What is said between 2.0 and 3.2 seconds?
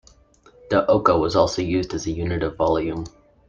a unit of volume.